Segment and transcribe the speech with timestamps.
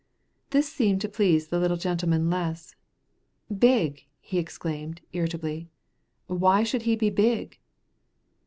[0.49, 2.73] This seemed to please the little gentleman less.
[3.55, 5.69] "Big!" he exclaimed, irritably;
[6.25, 7.59] "why should he be big?"